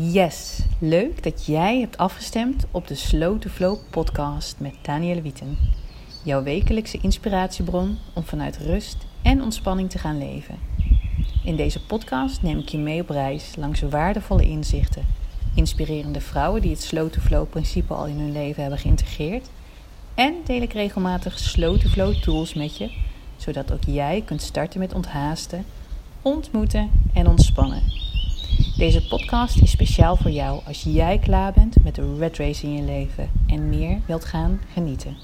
Yes, 0.00 0.60
leuk 0.80 1.22
dat 1.22 1.46
jij 1.46 1.80
hebt 1.80 1.96
afgestemd 1.96 2.64
op 2.70 2.86
de 2.86 2.94
Slow 2.94 3.40
to 3.40 3.48
Flow 3.48 3.78
podcast 3.90 4.56
met 4.58 4.74
Danielle 4.82 5.22
Wieten. 5.22 5.58
Jouw 6.22 6.42
wekelijkse 6.42 6.98
inspiratiebron 7.02 7.98
om 8.14 8.24
vanuit 8.24 8.56
rust 8.56 8.96
en 9.22 9.42
ontspanning 9.42 9.90
te 9.90 9.98
gaan 9.98 10.18
leven. 10.18 10.58
In 11.44 11.56
deze 11.56 11.86
podcast 11.86 12.42
neem 12.42 12.58
ik 12.58 12.68
je 12.68 12.78
mee 12.78 13.00
op 13.00 13.10
reis 13.10 13.56
langs 13.56 13.80
waardevolle 13.80 14.42
inzichten, 14.42 15.06
inspirerende 15.54 16.20
vrouwen 16.20 16.62
die 16.62 16.70
het 16.70 16.82
Slow 16.82 17.10
to 17.10 17.20
Flow 17.20 17.48
principe 17.48 17.94
al 17.94 18.06
in 18.06 18.18
hun 18.18 18.32
leven 18.32 18.60
hebben 18.60 18.80
geïntegreerd 18.80 19.50
en 20.14 20.34
deel 20.44 20.62
ik 20.62 20.72
regelmatig 20.72 21.38
Slow 21.38 21.80
to 21.80 21.88
Flow 21.88 22.14
tools 22.14 22.54
met 22.54 22.76
je, 22.76 22.90
zodat 23.36 23.72
ook 23.72 23.84
jij 23.86 24.22
kunt 24.24 24.42
starten 24.42 24.80
met 24.80 24.94
onthaasten, 24.94 25.64
ontmoeten 26.22 26.90
en 27.12 27.26
ontspannen. 27.28 28.07
Deze 28.78 29.06
podcast 29.06 29.62
is 29.62 29.70
speciaal 29.70 30.16
voor 30.16 30.30
jou 30.30 30.60
als 30.66 30.82
jij 30.82 31.18
klaar 31.18 31.52
bent 31.52 31.84
met 31.84 31.94
de 31.94 32.16
red 32.18 32.36
race 32.36 32.66
in 32.66 32.72
je 32.72 32.82
leven 32.82 33.30
en 33.46 33.68
meer 33.68 34.00
wilt 34.06 34.24
gaan 34.24 34.60
genieten. 34.72 35.16